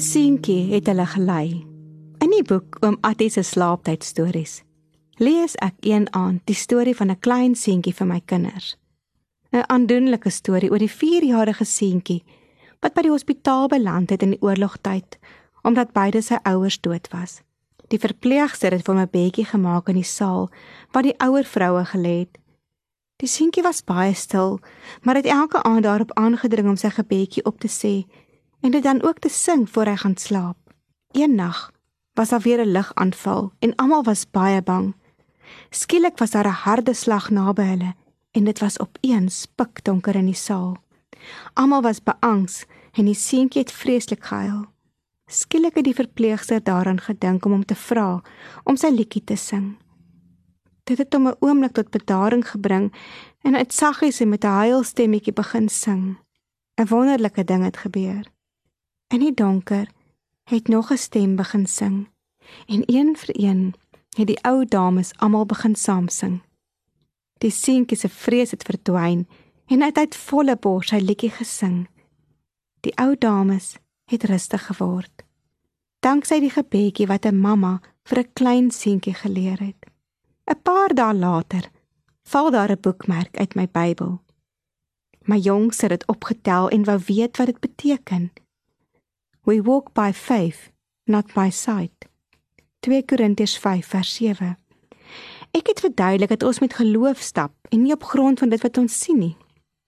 [0.00, 1.60] Seentjie het hulle gelei.
[2.24, 4.62] In die boek Oom Attie se slaaptyd stories
[5.20, 8.76] lees ek een aand die storie van 'n klein seentjie vir my kinders.
[9.52, 12.24] 'n Aandoenlike storie oor die 4-jarige seentjie
[12.80, 15.18] wat by die hospitaal beland het in die oorlogtyd
[15.62, 17.42] omdat beide sy ouers dood was.
[17.88, 20.48] Die verpleegster het vir hom 'n bedjie gemaak in die saal
[20.92, 22.38] waar die ouer vroue gelê het.
[23.16, 24.60] Die seentjie was baie stil,
[25.02, 28.06] maar het elke aand daarop aangedring om sy gebedjie op te sê
[28.60, 30.56] en dit dan ook te sing voor hy gaan slaap.
[31.10, 31.72] Eendag
[32.14, 34.94] was daar weer 'n ligaanval en almal was baie bang.
[35.70, 37.94] Skielik was daar 'n harde slag naby hulle
[38.30, 40.76] en dit was opeens pikdonker in die saal.
[41.52, 44.64] Almal was beangs en die seentjie het vreeslik gehuil.
[45.26, 48.22] Skielik het die verpleegster daaraan gedink om hom te vra
[48.64, 49.76] om sy liedjie te sing.
[50.84, 52.92] Dit het hom 'n oomblik tot bedaring gebring
[53.42, 56.18] en uit saggies en met 'n huilstemmetjie begin sing.
[56.76, 58.24] 'n Wonderlike ding het gebeur.
[59.10, 59.88] In die donker
[60.44, 62.08] het nog 'n stem begin sing
[62.66, 63.74] en een vir een
[64.16, 66.42] het die ou dames almal begin saam sing.
[67.38, 69.28] Die seentjie se vrees het verdwyn
[69.66, 71.88] en hy het uit volle bors sy liedjie gesing.
[72.80, 75.22] Die ou dames het rustig geword.
[76.00, 79.86] Danksy die gebedjie wat 'n mamma vir 'n klein seentjie geleer het.
[80.46, 81.70] 'n Paar dae later
[82.22, 84.20] val daar 'n boekmerk uit my Bybel.
[85.20, 88.32] My jongste het dit opgetel en wou weet wat dit beteken.
[89.50, 90.70] We walk by faith,
[91.06, 92.06] not by sight.
[92.86, 94.52] 2 Korintiërs 5 vers 7.
[95.50, 98.78] Ek het verduidelik dat ons met geloof stap en nie op grond van dit wat
[98.78, 99.36] ons sien nie.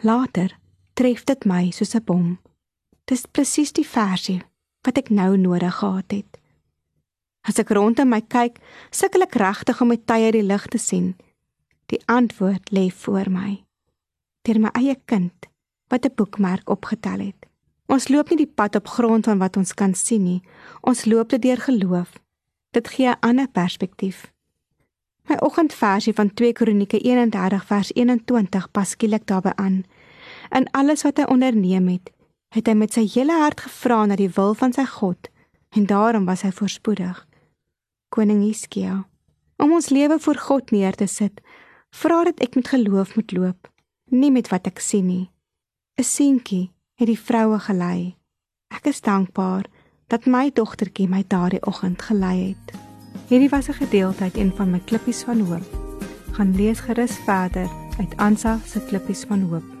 [0.00, 0.54] Later
[0.96, 2.38] tref dit my soos 'n bom.
[3.04, 4.40] Dis presies die versie
[4.80, 6.40] wat ek nou nodig gehad het.
[7.44, 8.56] As ek rondom my kyk,
[8.90, 11.16] sukkel ek regtig om my tye die lig te sien.
[11.86, 13.64] Die antwoord lê voor my.
[14.42, 15.36] Deur my eie kind
[15.90, 17.49] wat 'n boekmerk opgetel het.
[17.90, 20.40] Ons loop nie die pad op grond van wat ons kan sien nie.
[20.86, 22.12] Ons loop dit deur geloof.
[22.70, 24.30] Dit gee 'n ander perspektief.
[25.28, 29.84] My oggendversie van 2 Kronieke 31 vers 21 pas skielik daarbey aan.
[30.50, 32.10] In alles wat hy onderneem het,
[32.48, 35.28] het hy met sy hele hart gevra na die wil van sy God
[35.68, 37.26] en daarom was hy voorspoedig.
[38.08, 39.06] Koning Hiskia,
[39.56, 41.40] om ons lewe voor God neer te sit,
[41.90, 43.68] vra dat ek met geloof moet loop,
[44.10, 45.30] nie met wat ek sien nie.
[45.98, 46.70] 'n Seentjie
[47.00, 48.16] het die vroue gelei.
[48.76, 49.64] Ek is dankbaar
[50.12, 52.76] dat my dogtertjie my daardie oggend gelei het.
[53.32, 55.68] Hierdie was 'n gedeelte uit een van my klippies van hoop.
[56.32, 57.68] Gaan lees gerus verder
[57.98, 59.80] uit Ansa se klippies van hoop.